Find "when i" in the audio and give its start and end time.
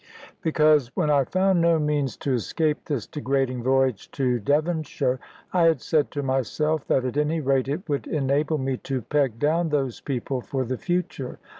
0.95-1.25